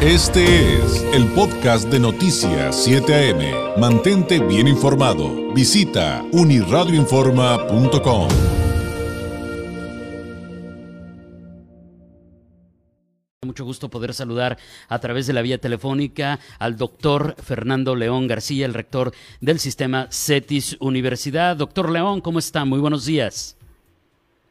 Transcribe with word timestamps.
Este 0.00 0.44
es 0.44 1.02
el 1.12 1.26
podcast 1.34 1.90
de 1.90 1.98
Noticias 1.98 2.84
7 2.84 3.12
AM. 3.12 3.80
Mantente 3.80 4.38
bien 4.38 4.68
informado. 4.68 5.52
Visita 5.52 6.22
uniradioinforma.com. 6.32 8.28
Mucho 13.44 13.64
gusto 13.64 13.88
poder 13.88 14.14
saludar 14.14 14.56
a 14.88 15.00
través 15.00 15.26
de 15.26 15.32
la 15.32 15.42
vía 15.42 15.58
telefónica 15.58 16.38
al 16.60 16.76
doctor 16.76 17.34
Fernando 17.34 17.96
León 17.96 18.28
García, 18.28 18.66
el 18.66 18.74
rector 18.74 19.10
del 19.40 19.58
sistema 19.58 20.06
CETIS 20.12 20.76
Universidad. 20.78 21.56
Doctor 21.56 21.90
León, 21.90 22.20
¿cómo 22.20 22.38
está? 22.38 22.64
Muy 22.64 22.78
buenos 22.78 23.04
días. 23.04 23.58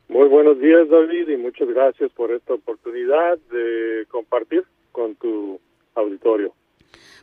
Muy 0.10 0.28
buenos 0.28 0.60
días, 0.60 0.90
David, 0.90 1.30
y 1.30 1.38
muchas 1.38 1.70
gracias 1.70 2.12
por 2.12 2.32
esta 2.32 2.54
oportunidad 2.54 3.38
de 3.50 4.06
compartir 4.10 4.66
con 4.98 5.16
tu 5.16 5.60
auditorio. 5.94 6.54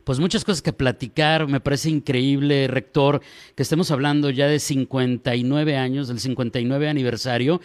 Pues 0.04 0.20
muchas 0.20 0.44
cosas 0.44 0.62
que 0.62 0.72
platicar, 0.72 1.48
me 1.48 1.60
parece 1.60 1.90
increíble, 1.90 2.68
rector, 2.68 3.20
que 3.56 3.64
estemos 3.64 3.90
hablando 3.90 4.30
ya 4.30 4.46
de 4.46 4.60
59 4.60 5.76
años, 5.76 6.06
del 6.06 6.20
59 6.20 6.88
aniversario. 6.88 7.60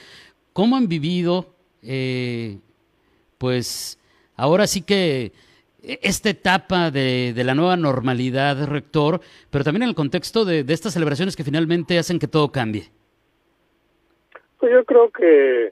¿Cómo 0.54 0.78
han 0.78 0.88
vivido, 0.88 1.54
eh, 1.84 2.58
pues, 3.38 4.00
ahora 4.36 4.66
sí 4.66 4.82
que 4.82 5.32
esta 5.84 6.30
etapa 6.30 6.90
de, 6.90 7.34
la 7.36 7.54
nueva 7.54 7.78
normalidad, 7.78 8.66
rector, 8.66 9.22
pero 9.52 9.64
también 9.64 9.84
en 9.84 9.90
el 9.90 9.96
contexto 9.96 10.44
de, 10.44 10.64
de 10.64 10.74
estas 10.74 10.94
celebraciones 10.94 11.36
que 11.36 11.44
finalmente 11.44 12.00
hacen 12.00 12.18
que 12.18 12.28
todo 12.28 12.52
cambie? 12.52 12.90
Pues 14.58 14.72
yo 14.72 14.84
creo 14.86 15.12
que 15.12 15.72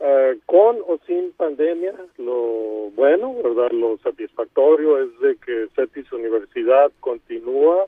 eh, 0.00 0.38
con 0.46 0.76
o 0.86 0.98
sin 1.06 1.32
pandemia, 1.32 1.94
lo 2.18 2.90
bueno, 2.94 3.34
¿verdad? 3.42 3.72
Lo 3.72 3.98
satisfactorio 3.98 5.02
es 5.02 5.18
de 5.20 5.36
que 5.36 5.68
CETIS 5.74 6.12
Universidad 6.12 6.92
continúa 7.00 7.86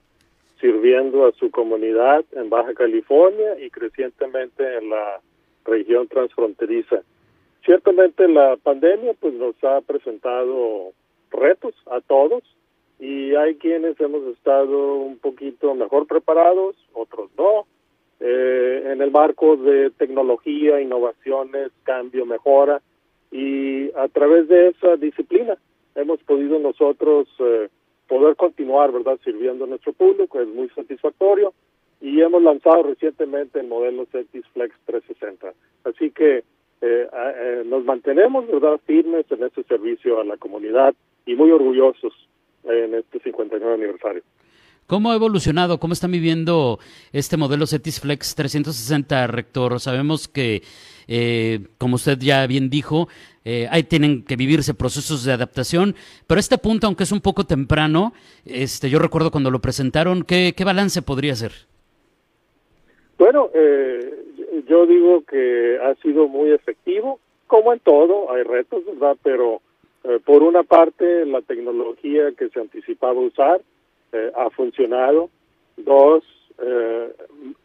sirviendo 0.60 1.26
a 1.26 1.32
su 1.32 1.50
comunidad 1.50 2.24
en 2.32 2.50
Baja 2.50 2.74
California 2.74 3.58
y 3.58 3.70
crecientemente 3.70 4.76
en 4.78 4.90
la 4.90 5.20
región 5.64 6.08
transfronteriza. 6.08 7.02
Ciertamente 7.64 8.26
la 8.28 8.56
pandemia 8.56 9.14
pues 9.18 9.34
nos 9.34 9.54
ha 9.62 9.80
presentado 9.80 10.92
retos 11.30 11.74
a 11.90 12.00
todos 12.00 12.42
y 12.98 13.34
hay 13.34 13.54
quienes 13.54 13.98
hemos 14.00 14.22
estado 14.34 14.96
un 14.96 15.18
poquito 15.18 15.74
mejor 15.74 16.06
preparados, 16.06 16.76
otros 16.92 17.30
no, 17.38 17.66
eh, 18.20 18.82
en 18.92 19.00
el 19.00 19.10
marco 19.10 19.56
de 19.56 19.90
tecnología, 19.90 20.80
innovaciones, 20.80 21.70
cambio, 21.84 22.26
mejora, 22.26 22.82
y 23.30 23.90
a 23.92 24.08
través 24.08 24.48
de 24.48 24.68
esa 24.68 24.96
disciplina 24.96 25.56
hemos 25.94 26.20
podido 26.24 26.58
nosotros 26.58 27.28
eh, 27.38 27.68
poder 28.08 28.36
continuar, 28.36 28.92
¿verdad?, 28.92 29.18
sirviendo 29.24 29.64
a 29.64 29.68
nuestro 29.68 29.94
público, 29.94 30.40
es 30.40 30.48
muy 30.48 30.68
satisfactorio, 30.70 31.54
y 32.00 32.20
hemos 32.20 32.42
lanzado 32.42 32.82
recientemente 32.82 33.60
el 33.60 33.68
modelo 33.68 34.06
Cetis 34.12 34.46
Flex 34.52 34.74
360. 34.86 35.52
Así 35.84 36.10
que 36.10 36.44
eh, 36.82 37.62
nos 37.66 37.84
mantenemos, 37.84 38.46
¿verdad?, 38.48 38.80
firmes 38.86 39.26
en 39.30 39.44
este 39.44 39.62
servicio 39.64 40.20
a 40.20 40.24
la 40.24 40.36
comunidad 40.36 40.94
y 41.24 41.34
muy 41.36 41.50
orgullosos 41.50 42.12
en 42.64 42.94
este 42.94 43.20
59 43.20 43.74
aniversario. 43.74 44.22
¿Cómo 44.90 45.12
ha 45.12 45.14
evolucionado? 45.14 45.78
¿Cómo 45.78 45.92
están 45.92 46.10
viviendo 46.10 46.80
este 47.12 47.36
modelo 47.36 47.64
Cetis 47.64 48.00
Flex 48.00 48.34
360, 48.34 49.28
rector? 49.28 49.78
Sabemos 49.78 50.26
que, 50.26 50.62
eh, 51.06 51.60
como 51.78 51.94
usted 51.94 52.18
ya 52.18 52.44
bien 52.48 52.70
dijo, 52.70 53.06
eh, 53.44 53.68
ahí 53.70 53.84
tienen 53.84 54.24
que 54.24 54.34
vivirse 54.34 54.74
procesos 54.74 55.24
de 55.24 55.32
adaptación, 55.32 55.94
pero 56.26 56.40
este 56.40 56.58
punto, 56.58 56.88
aunque 56.88 57.04
es 57.04 57.12
un 57.12 57.20
poco 57.20 57.44
temprano, 57.44 58.14
este, 58.44 58.90
yo 58.90 58.98
recuerdo 58.98 59.30
cuando 59.30 59.52
lo 59.52 59.60
presentaron, 59.60 60.24
¿qué, 60.24 60.54
qué 60.56 60.64
balance 60.64 61.02
podría 61.02 61.36
ser? 61.36 61.52
Bueno, 63.16 63.48
eh, 63.54 64.24
yo 64.68 64.86
digo 64.86 65.22
que 65.22 65.78
ha 65.84 65.94
sido 66.02 66.26
muy 66.26 66.50
efectivo, 66.50 67.20
como 67.46 67.72
en 67.72 67.78
todo, 67.78 68.32
hay 68.32 68.42
retos, 68.42 68.84
¿verdad? 68.86 69.16
Pero 69.22 69.62
por 70.24 70.42
una 70.42 70.64
parte, 70.64 71.26
la 71.26 71.42
tecnología 71.42 72.32
que 72.36 72.48
se 72.48 72.58
anticipaba 72.58 73.20
usar, 73.20 73.60
eh, 74.12 74.32
ha 74.36 74.50
funcionado. 74.50 75.30
Dos, 75.76 76.24
eh, 76.58 77.12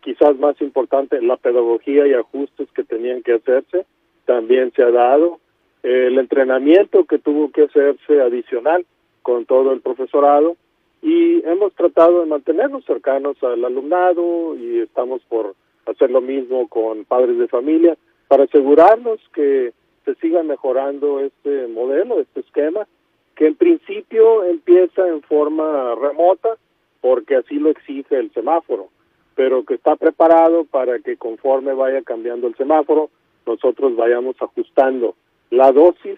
quizás 0.01 0.37
más 0.37 0.59
importante, 0.61 1.21
la 1.21 1.37
pedagogía 1.37 2.07
y 2.07 2.13
ajustes 2.13 2.69
que 2.71 2.83
tenían 2.83 3.23
que 3.23 3.33
hacerse 3.33 3.85
también 4.25 4.71
se 4.75 4.83
ha 4.83 4.91
dado. 4.91 5.39
el 5.83 6.17
entrenamiento 6.17 7.05
que 7.05 7.19
tuvo 7.19 7.51
que 7.51 7.63
hacerse 7.63 8.19
adicional 8.19 8.87
con 9.21 9.45
todo 9.45 9.71
el 9.71 9.81
profesorado 9.81 10.55
y 11.03 11.47
hemos 11.47 11.73
tratado 11.75 12.21
de 12.21 12.25
mantenernos 12.25 12.83
cercanos 12.85 13.37
al 13.43 13.63
alumnado 13.63 14.55
y 14.55 14.79
estamos 14.79 15.21
por 15.29 15.53
hacer 15.85 16.09
lo 16.09 16.21
mismo 16.21 16.67
con 16.67 17.05
padres 17.05 17.37
de 17.37 17.47
familia 17.47 17.95
para 18.27 18.45
asegurarnos 18.45 19.19
que 19.33 19.73
se 20.03 20.15
siga 20.15 20.41
mejorando 20.41 21.19
este 21.19 21.67
modelo, 21.67 22.19
este 22.19 22.39
esquema 22.39 22.87
que 23.35 23.47
en 23.47 23.55
principio 23.55 24.43
empieza 24.43 25.07
en 25.07 25.21
forma 25.21 25.95
remota, 25.95 26.57
porque 27.01 27.35
así 27.35 27.55
lo 27.55 27.69
exige 27.69 28.17
el 28.17 28.31
semáforo, 28.31 28.89
pero 29.35 29.65
que 29.65 29.75
está 29.75 29.95
preparado 29.95 30.63
para 30.65 30.99
que 30.99 31.17
conforme 31.17 31.73
vaya 31.73 32.01
cambiando 32.01 32.47
el 32.47 32.55
semáforo, 32.55 33.09
nosotros 33.45 33.95
vayamos 33.95 34.35
ajustando 34.41 35.15
la 35.51 35.71
dosis 35.71 36.17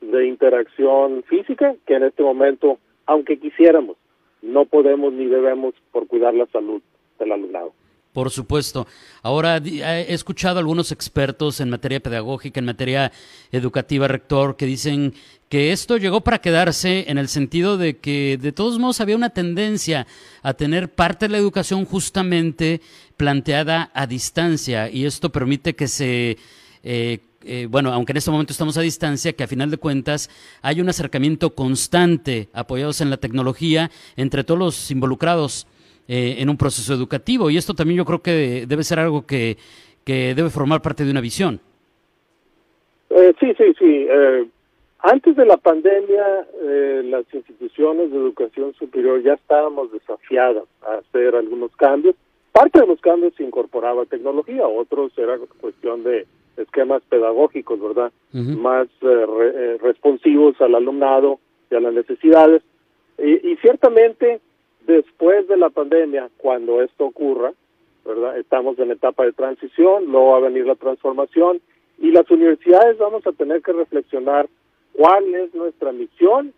de 0.00 0.26
interacción 0.26 1.22
física, 1.24 1.74
que 1.86 1.94
en 1.94 2.04
este 2.04 2.22
momento, 2.22 2.78
aunque 3.06 3.38
quisiéramos, 3.38 3.96
no 4.42 4.66
podemos 4.66 5.12
ni 5.12 5.26
debemos 5.26 5.74
por 5.92 6.06
cuidar 6.06 6.34
la 6.34 6.46
salud 6.46 6.82
del 7.18 7.32
alumnado. 7.32 7.72
Por 8.16 8.30
supuesto. 8.30 8.86
Ahora, 9.22 9.58
he 9.58 10.14
escuchado 10.14 10.56
a 10.56 10.60
algunos 10.60 10.90
expertos 10.90 11.60
en 11.60 11.68
materia 11.68 12.00
pedagógica, 12.00 12.60
en 12.60 12.64
materia 12.64 13.12
educativa, 13.52 14.08
rector, 14.08 14.56
que 14.56 14.64
dicen 14.64 15.12
que 15.50 15.70
esto 15.70 15.98
llegó 15.98 16.22
para 16.22 16.38
quedarse 16.38 17.04
en 17.08 17.18
el 17.18 17.28
sentido 17.28 17.76
de 17.76 17.98
que 17.98 18.38
de 18.40 18.52
todos 18.52 18.78
modos 18.78 19.02
había 19.02 19.16
una 19.16 19.34
tendencia 19.34 20.06
a 20.42 20.54
tener 20.54 20.94
parte 20.94 21.26
de 21.26 21.32
la 21.32 21.36
educación 21.36 21.84
justamente 21.84 22.80
planteada 23.18 23.90
a 23.92 24.06
distancia 24.06 24.88
y 24.88 25.04
esto 25.04 25.30
permite 25.30 25.76
que 25.76 25.86
se... 25.86 26.38
Eh, 26.84 27.18
eh, 27.44 27.68
bueno, 27.70 27.92
aunque 27.92 28.12
en 28.12 28.16
este 28.16 28.30
momento 28.30 28.54
estamos 28.54 28.78
a 28.78 28.80
distancia, 28.80 29.34
que 29.34 29.44
a 29.44 29.46
final 29.46 29.70
de 29.70 29.76
cuentas 29.76 30.30
hay 30.62 30.80
un 30.80 30.88
acercamiento 30.88 31.54
constante 31.54 32.48
apoyados 32.54 33.02
en 33.02 33.10
la 33.10 33.18
tecnología 33.18 33.90
entre 34.16 34.42
todos 34.42 34.58
los 34.58 34.90
involucrados 34.90 35.66
eh, 36.08 36.36
en 36.38 36.48
un 36.48 36.56
proceso 36.56 36.94
educativo. 36.94 37.50
Y 37.50 37.56
esto 37.56 37.74
también 37.74 37.98
yo 37.98 38.04
creo 38.04 38.22
que 38.22 38.64
debe 38.66 38.84
ser 38.84 39.00
algo 39.00 39.26
que, 39.26 39.56
que 40.04 40.34
debe 40.36 40.50
formar 40.50 40.80
parte 40.80 41.04
de 41.04 41.10
una 41.10 41.20
visión. 41.20 41.60
Eh, 43.10 43.34
sí, 43.40 43.52
sí, 43.58 43.74
sí. 43.76 44.06
Eh, 44.08 44.46
antes 45.00 45.34
de 45.34 45.44
la 45.44 45.56
pandemia, 45.56 46.46
las 47.04 47.24
instituciones 47.32 48.10
de 48.10 48.16
educación 48.16 48.72
superior 48.74 49.22
ya 49.22 49.34
estábamos 49.34 49.90
desafiadas 49.92 50.64
a 50.82 50.94
hacer 50.94 51.34
algunos 51.34 51.74
cambios. 51.76 52.14
Parte 52.52 52.80
de 52.80 52.86
los 52.86 53.00
cambios 53.00 53.34
se 53.36 53.44
incorporaba 53.44 54.04
tecnología, 54.06 54.66
otros 54.66 55.12
era 55.16 55.38
cuestión 55.60 56.02
de 56.04 56.26
esquemas 56.56 57.02
pedagógicos, 57.08 57.80
¿verdad? 57.80 58.10
Más 58.32 58.88
responsivos 59.80 60.60
al 60.60 60.74
alumnado 60.74 61.38
y 61.70 61.74
a 61.74 61.80
las 61.80 61.92
necesidades. 61.92 62.62
Y, 63.18 63.52
y 63.52 63.56
ciertamente 63.56 64.40
Después 64.86 65.48
de 65.48 65.56
la 65.56 65.70
pandemia, 65.70 66.30
cuando 66.36 66.80
esto 66.80 67.06
ocurra, 67.06 67.52
¿verdad? 68.04 68.38
Estamos 68.38 68.78
en 68.78 68.92
etapa 68.92 69.24
de 69.24 69.32
transición, 69.32 70.04
luego 70.06 70.30
va 70.30 70.36
a 70.36 70.48
venir 70.48 70.64
la 70.64 70.76
transformación 70.76 71.60
y 71.98 72.12
las 72.12 72.30
universidades 72.30 72.96
vamos 72.98 73.26
a 73.26 73.32
tener 73.32 73.62
que 73.62 73.72
reflexionar 73.72 74.48
cuál 74.92 75.34
es 75.34 75.52
nuestra 75.54 75.90
misión, 75.90 76.52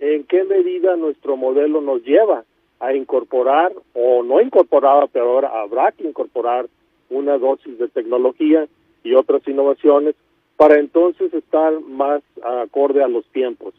en 0.00 0.24
qué 0.24 0.42
medida 0.44 0.96
nuestro 0.96 1.36
modelo 1.36 1.80
nos 1.80 2.02
lleva 2.02 2.44
a 2.80 2.94
incorporar 2.94 3.72
o 3.94 4.22
no 4.24 4.40
incorporar, 4.40 5.08
pero 5.12 5.26
ahora 5.26 5.60
habrá 5.60 5.92
que 5.92 6.08
incorporar 6.08 6.66
una 7.08 7.38
dosis 7.38 7.78
de 7.78 7.88
tecnología 7.88 8.66
y 9.04 9.14
otras 9.14 9.46
innovaciones 9.46 10.16
para 10.56 10.80
entonces 10.80 11.32
estar 11.32 11.78
más 11.82 12.22
acorde 12.42 13.04
a 13.04 13.08
los 13.08 13.24
tiempos. 13.26 13.74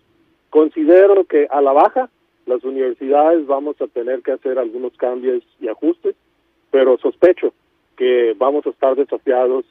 Considero 0.49 1.25
que 1.25 1.47
a 1.49 1.61
la 1.61 1.73
baja 1.73 2.09
las 2.45 2.63
universidades 2.63 3.45
vamos 3.45 3.79
a 3.81 3.87
tener 3.87 4.21
que 4.21 4.31
hacer 4.31 4.57
algunos 4.57 4.95
cambios 4.97 5.43
y 5.59 5.67
ajustes, 5.67 6.15
pero 6.69 6.97
sospecho 6.97 7.53
que 7.97 8.33
vamos 8.37 8.65
a 8.65 8.69
estar 8.69 8.95
desafiados 8.95 9.65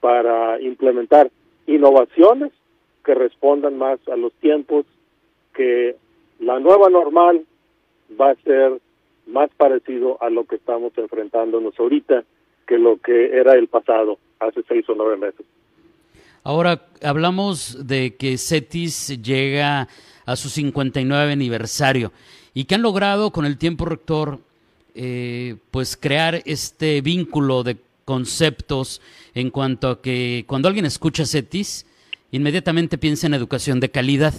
para 0.00 0.60
implementar 0.60 1.30
innovaciones 1.66 2.52
que 3.04 3.14
respondan 3.14 3.76
más 3.78 3.98
a 4.08 4.16
los 4.16 4.32
tiempos, 4.34 4.86
que 5.54 5.96
la 6.38 6.60
nueva 6.60 6.88
normal 6.88 7.44
va 8.18 8.30
a 8.30 8.36
ser 8.36 8.80
más 9.26 9.50
parecido 9.56 10.16
a 10.22 10.30
lo 10.30 10.44
que 10.44 10.56
estamos 10.56 10.92
enfrentándonos 10.96 11.78
ahorita 11.78 12.24
que 12.66 12.78
lo 12.78 12.98
que 12.98 13.36
era 13.36 13.54
el 13.54 13.68
pasado 13.68 14.18
hace 14.38 14.62
seis 14.68 14.88
o 14.88 14.94
nueve 14.94 15.16
meses. 15.16 15.44
Ahora 16.44 16.86
hablamos 17.02 17.86
de 17.86 18.16
que 18.16 18.38
CETIS 18.38 19.20
llega 19.22 19.88
a 20.28 20.36
su 20.36 20.50
59 20.50 21.32
aniversario 21.32 22.12
y 22.52 22.64
que 22.64 22.74
han 22.74 22.82
logrado 22.82 23.30
con 23.30 23.46
el 23.46 23.56
tiempo 23.56 23.86
rector 23.86 24.40
eh, 24.94 25.56
pues 25.70 25.96
crear 25.96 26.42
este 26.44 27.00
vínculo 27.00 27.62
de 27.62 27.78
conceptos 28.04 29.00
en 29.34 29.48
cuanto 29.48 29.88
a 29.88 30.02
que 30.02 30.44
cuando 30.46 30.68
alguien 30.68 30.84
escucha 30.84 31.24
CETIS, 31.24 31.86
inmediatamente 32.30 32.98
piensa 32.98 33.26
en 33.26 33.32
educación 33.32 33.80
de 33.80 33.90
calidad. 33.90 34.34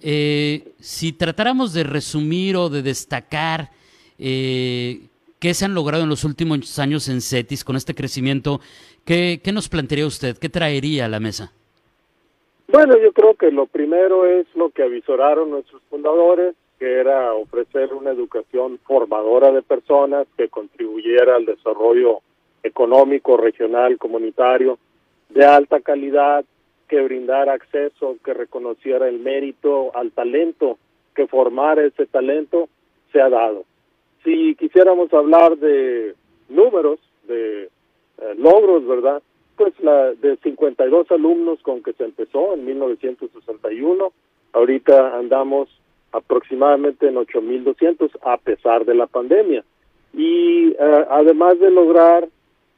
Eh, 0.00 0.74
si 0.78 1.12
tratáramos 1.12 1.72
de 1.72 1.82
resumir 1.82 2.56
o 2.56 2.70
de 2.70 2.82
destacar 2.82 3.72
eh, 4.16 5.08
qué 5.40 5.54
se 5.54 5.64
han 5.64 5.74
logrado 5.74 6.04
en 6.04 6.08
los 6.08 6.22
últimos 6.22 6.78
años 6.78 7.08
en 7.08 7.20
CETIS 7.20 7.64
con 7.64 7.74
este 7.74 7.96
crecimiento, 7.96 8.60
¿qué, 9.04 9.40
¿qué, 9.42 9.50
nos 9.50 9.68
plantearía 9.68 10.06
usted? 10.06 10.38
¿Qué 10.38 10.48
traería 10.48 11.06
a 11.06 11.08
la 11.08 11.18
mesa? 11.18 11.52
Bueno, 12.72 12.96
yo 12.98 13.12
creo 13.12 13.34
que 13.34 13.50
lo 13.50 13.66
primero 13.66 14.26
es 14.26 14.46
lo 14.54 14.70
que 14.70 14.84
avisoraron 14.84 15.50
nuestros 15.50 15.82
fundadores, 15.90 16.54
que 16.78 17.00
era 17.00 17.34
ofrecer 17.34 17.92
una 17.92 18.12
educación 18.12 18.78
formadora 18.84 19.50
de 19.50 19.62
personas 19.62 20.28
que 20.36 20.48
contribuyera 20.48 21.34
al 21.34 21.46
desarrollo 21.46 22.20
económico, 22.62 23.36
regional, 23.36 23.98
comunitario, 23.98 24.78
de 25.30 25.44
alta 25.44 25.80
calidad, 25.80 26.44
que 26.86 27.00
brindara 27.00 27.54
acceso, 27.54 28.16
que 28.24 28.34
reconociera 28.34 29.08
el 29.08 29.18
mérito 29.18 29.90
al 29.96 30.12
talento, 30.12 30.78
que 31.14 31.26
formara 31.26 31.84
ese 31.84 32.06
talento, 32.06 32.68
se 33.12 33.20
ha 33.20 33.28
dado. 33.28 33.64
Si 34.22 34.54
quisiéramos 34.54 35.12
hablar 35.12 35.56
de 35.56 36.14
números, 36.48 37.00
de 37.26 37.64
eh, 37.64 37.70
logros, 38.36 38.86
¿verdad? 38.86 39.22
Pues 39.60 39.78
la 39.80 40.14
de 40.14 40.38
52 40.38 41.10
alumnos 41.10 41.60
con 41.60 41.82
que 41.82 41.92
se 41.92 42.04
empezó 42.04 42.54
en 42.54 42.64
1961, 42.64 44.10
ahorita 44.54 45.18
andamos 45.18 45.68
aproximadamente 46.12 47.08
en 47.08 47.16
8.200 47.16 48.10
a 48.22 48.38
pesar 48.38 48.86
de 48.86 48.94
la 48.94 49.06
pandemia. 49.06 49.62
Y 50.14 50.68
eh, 50.70 51.06
además 51.10 51.60
de 51.60 51.70
lograr 51.70 52.26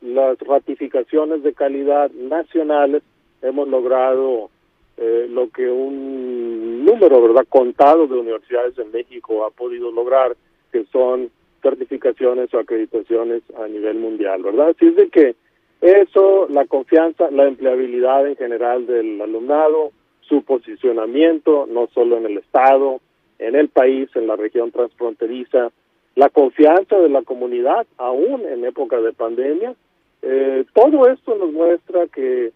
las 0.01 0.41
ratificaciones 0.41 1.45
de 1.45 1.53
calidad 1.53 2.11
nacionales, 2.11 3.05
hemos 3.43 3.69
logrado 3.69 4.51
eh, 4.97 5.29
lo 5.31 5.51
que 5.51 5.71
un 5.71 6.85
número, 6.85 7.23
¿verdad?, 7.23 7.47
contado 7.49 8.09
de 8.09 8.19
universidades 8.19 8.77
en 8.77 8.91
México 8.91 9.45
ha 9.45 9.51
podido 9.51 9.93
lograr, 9.93 10.37
que 10.73 10.85
son 10.87 11.31
certificaciones 11.63 12.53
o 12.53 12.59
acreditaciones 12.59 13.45
a 13.57 13.69
nivel 13.69 13.99
mundial, 13.99 14.43
¿verdad? 14.43 14.71
Así 14.71 14.89
es 14.89 14.97
de 14.97 15.09
que 15.11 15.37
eso, 15.83 16.47
la 16.49 16.65
confianza, 16.67 17.29
la 17.33 17.49
empleabilidad 17.49 18.27
en 18.29 18.37
general 18.37 18.87
del 18.87 19.21
alumnado, 19.21 19.91
su 20.21 20.43
posicionamiento, 20.45 21.67
no 21.69 21.89
solo 21.93 22.19
en 22.19 22.27
el 22.27 22.39
Estado, 22.39 23.01
en 23.41 23.57
el 23.57 23.69
país, 23.69 24.09
en 24.15 24.29
la 24.29 24.37
región 24.37 24.71
transfronteriza, 24.71 25.73
la 26.15 26.29
confianza 26.29 26.99
de 26.99 27.09
la 27.09 27.23
comunidad, 27.23 27.85
aún 27.99 28.43
en 28.47 28.65
época 28.65 29.01
de 29.01 29.13
pandemia, 29.13 29.75
eh, 30.23 30.65
todo 30.73 31.09
esto 31.09 31.35
nos 31.35 31.53
muestra 31.53 32.07
que 32.07 32.53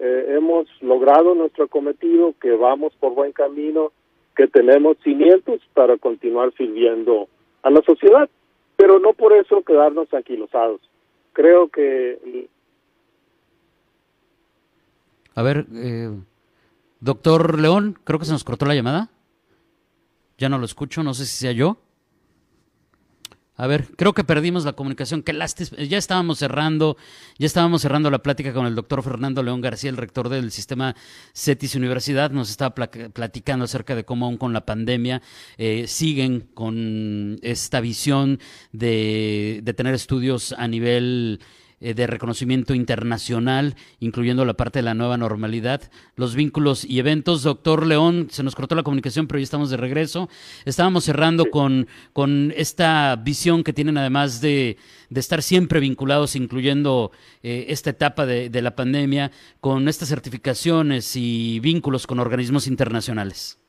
eh, 0.00 0.24
hemos 0.28 0.68
logrado 0.80 1.34
nuestro 1.34 1.66
cometido, 1.66 2.32
que 2.40 2.52
vamos 2.52 2.94
por 3.00 3.12
buen 3.14 3.32
camino, 3.32 3.90
que 4.36 4.46
tenemos 4.46 4.96
cimientos 5.02 5.60
para 5.74 5.96
continuar 5.96 6.52
sirviendo 6.56 7.28
a 7.62 7.70
la 7.70 7.82
sociedad, 7.82 8.30
pero 8.76 9.00
no 9.00 9.14
por 9.14 9.32
eso 9.32 9.62
quedarnos 9.62 10.14
anquilosados. 10.14 10.80
Creo 11.32 11.66
que... 11.66 12.46
A 15.38 15.42
ver, 15.42 15.68
eh, 15.72 16.10
doctor 16.98 17.60
León, 17.60 17.96
creo 18.02 18.18
que 18.18 18.24
se 18.24 18.32
nos 18.32 18.42
cortó 18.42 18.66
la 18.66 18.74
llamada. 18.74 19.12
Ya 20.36 20.48
no 20.48 20.58
lo 20.58 20.64
escucho, 20.64 21.04
no 21.04 21.14
sé 21.14 21.26
si 21.26 21.36
sea 21.36 21.52
yo. 21.52 21.80
A 23.54 23.68
ver, 23.68 23.86
creo 23.94 24.14
que 24.14 24.24
perdimos 24.24 24.64
la 24.64 24.72
comunicación. 24.72 25.22
Qué 25.22 25.32
lástima. 25.32 25.80
Ya 25.84 25.96
estábamos 25.96 26.40
cerrando, 26.40 26.96
ya 27.38 27.46
estábamos 27.46 27.82
cerrando 27.82 28.10
la 28.10 28.18
plática 28.18 28.52
con 28.52 28.66
el 28.66 28.74
doctor 28.74 29.00
Fernando 29.04 29.44
León 29.44 29.60
García, 29.60 29.90
el 29.90 29.96
rector 29.96 30.28
del 30.28 30.50
sistema 30.50 30.96
CETIS 31.36 31.76
Universidad. 31.76 32.32
Nos 32.32 32.50
estaba 32.50 32.74
platicando 32.74 33.66
acerca 33.66 33.94
de 33.94 34.04
cómo 34.04 34.26
aún 34.26 34.38
con 34.38 34.52
la 34.52 34.66
pandemia 34.66 35.22
eh, 35.56 35.86
siguen 35.86 36.48
con 36.52 37.38
esta 37.42 37.80
visión 37.80 38.40
de 38.72 39.62
tener 39.76 39.94
estudios 39.94 40.52
a 40.58 40.66
nivel 40.66 41.38
eh, 41.80 41.94
de 41.94 42.06
reconocimiento 42.08 42.74
internacional, 42.74 43.76
incluyendo 44.00 44.44
la 44.44 44.54
parte 44.54 44.80
de 44.80 44.82
la 44.82 44.94
nueva 44.94 45.16
normalidad, 45.16 45.82
los 46.16 46.34
vínculos 46.34 46.84
y 46.84 46.98
eventos. 46.98 47.44
Doctor 47.44 47.86
León, 47.86 48.26
se 48.30 48.42
nos 48.42 48.56
cortó 48.56 48.74
la 48.74 48.82
comunicación, 48.82 49.28
pero 49.28 49.38
ya 49.38 49.44
estamos 49.44 49.70
de 49.70 49.76
regreso. 49.76 50.28
Estábamos 50.64 51.04
cerrando 51.04 51.46
con, 51.50 51.86
con 52.12 52.52
esta 52.56 53.14
visión 53.16 53.62
que 53.62 53.72
tienen 53.72 53.96
además 53.96 54.40
de, 54.40 54.76
de 55.08 55.20
estar 55.20 55.40
siempre 55.40 55.78
vinculados, 55.78 56.34
incluyendo 56.34 57.12
eh, 57.44 57.66
esta 57.68 57.90
etapa 57.90 58.26
de, 58.26 58.50
de, 58.50 58.62
la 58.62 58.74
pandemia, 58.74 59.30
con 59.60 59.88
estas 59.88 60.08
certificaciones 60.08 61.14
y 61.14 61.60
vínculos 61.60 62.06
con 62.06 62.18
organismos 62.18 62.66
internacionales. 62.66 63.60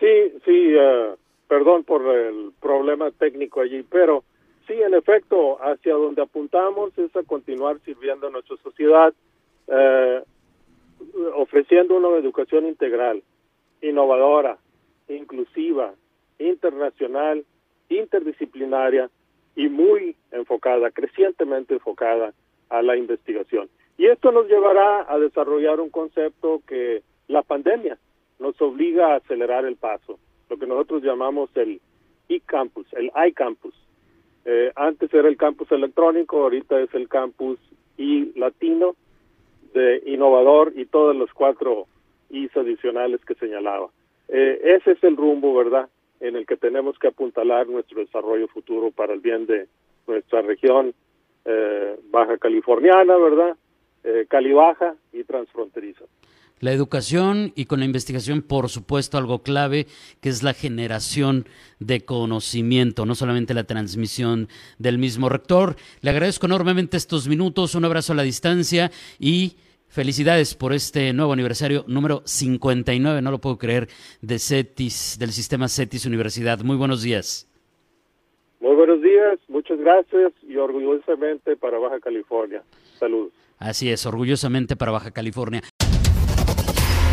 Sí, 0.00 0.32
sí, 0.44 0.74
uh, 0.74 1.16
perdón 1.48 1.84
por 1.84 2.02
el 2.16 2.52
problema 2.60 3.10
técnico 3.10 3.60
allí, 3.60 3.84
pero 3.90 4.24
sí, 4.68 4.74
en 4.80 4.94
efecto, 4.94 5.58
hacia 5.60 5.94
donde 5.94 6.22
apuntamos 6.22 6.96
es 6.96 7.14
a 7.16 7.24
continuar 7.24 7.80
sirviendo 7.80 8.28
a 8.28 8.30
nuestra 8.30 8.56
sociedad, 8.58 9.12
eh, 9.66 10.22
ofreciendo 11.34 11.96
una 11.96 12.16
educación 12.18 12.66
integral, 12.66 13.22
innovadora, 13.82 14.58
inclusiva, 15.08 15.94
internacional, 16.38 17.44
interdisciplinaria 17.88 19.10
y 19.56 19.68
muy 19.68 20.14
enfocada, 20.30 20.90
crecientemente 20.90 21.74
enfocada 21.74 22.32
a 22.68 22.82
la 22.82 22.96
investigación. 22.96 23.68
Y 23.96 24.06
esto 24.06 24.30
nos 24.30 24.46
llevará 24.46 25.12
a 25.12 25.18
desarrollar 25.18 25.80
un 25.80 25.90
concepto 25.90 26.62
que 26.66 27.02
la 27.26 27.42
pandemia 27.42 27.98
nos 28.38 28.60
obliga 28.60 29.12
a 29.12 29.16
acelerar 29.16 29.64
el 29.64 29.76
paso, 29.76 30.18
lo 30.48 30.56
que 30.58 30.66
nosotros 30.66 31.02
llamamos 31.02 31.50
el 31.56 31.80
e-campus, 32.28 32.86
el 32.92 33.10
iCampus, 33.28 33.74
eh, 34.50 34.72
antes 34.76 35.12
era 35.12 35.28
el 35.28 35.36
campus 35.36 35.70
electrónico, 35.72 36.42
ahorita 36.42 36.80
es 36.80 36.94
el 36.94 37.06
campus 37.06 37.58
y 37.98 38.32
latino, 38.38 38.96
de 39.74 40.02
innovador 40.06 40.72
y 40.74 40.86
todos 40.86 41.14
los 41.14 41.30
cuatro 41.34 41.86
Is 42.30 42.56
adicionales 42.56 43.22
que 43.26 43.34
señalaba. 43.34 43.90
Eh, 44.28 44.58
ese 44.64 44.92
es 44.92 45.04
el 45.04 45.18
rumbo, 45.18 45.54
¿verdad?, 45.54 45.90
en 46.20 46.34
el 46.34 46.46
que 46.46 46.56
tenemos 46.56 46.98
que 46.98 47.08
apuntalar 47.08 47.68
nuestro 47.68 48.00
desarrollo 48.00 48.48
futuro 48.48 48.90
para 48.90 49.12
el 49.12 49.20
bien 49.20 49.44
de 49.44 49.68
nuestra 50.06 50.40
región 50.40 50.94
eh, 51.44 52.00
baja 52.10 52.38
californiana, 52.38 53.18
¿verdad?, 53.18 53.54
eh, 54.02 54.24
Cali 54.30 54.54
Baja 54.54 54.94
y 55.12 55.24
transfronteriza 55.24 56.06
la 56.60 56.72
educación 56.72 57.52
y 57.54 57.66
con 57.66 57.80
la 57.80 57.86
investigación, 57.86 58.42
por 58.42 58.68
supuesto, 58.68 59.18
algo 59.18 59.42
clave, 59.42 59.86
que 60.20 60.28
es 60.28 60.42
la 60.42 60.54
generación 60.54 61.46
de 61.78 62.04
conocimiento, 62.04 63.06
no 63.06 63.14
solamente 63.14 63.54
la 63.54 63.64
transmisión 63.64 64.48
del 64.78 64.98
mismo 64.98 65.28
rector. 65.28 65.76
Le 66.00 66.10
agradezco 66.10 66.46
enormemente 66.46 66.96
estos 66.96 67.28
minutos, 67.28 67.74
un 67.74 67.84
abrazo 67.84 68.12
a 68.12 68.16
la 68.16 68.22
distancia 68.22 68.90
y 69.18 69.56
felicidades 69.88 70.54
por 70.54 70.72
este 70.72 71.12
nuevo 71.12 71.32
aniversario 71.32 71.84
número 71.86 72.22
59, 72.24 73.22
no 73.22 73.30
lo 73.30 73.38
puedo 73.38 73.58
creer, 73.58 73.88
de 74.20 74.38
CETIS, 74.38 75.18
del 75.18 75.32
sistema 75.32 75.68
CETIS 75.68 76.06
Universidad. 76.06 76.60
Muy 76.60 76.76
buenos 76.76 77.02
días. 77.02 77.46
Muy 78.60 78.74
buenos 78.74 79.00
días, 79.00 79.38
muchas 79.48 79.78
gracias 79.78 80.32
y 80.42 80.56
orgullosamente 80.56 81.56
para 81.56 81.78
Baja 81.78 82.00
California. 82.00 82.62
Saludos. 82.98 83.32
Así 83.58 83.90
es, 83.90 84.04
orgullosamente 84.06 84.76
para 84.76 84.92
Baja 84.92 85.10
California. 85.10 85.62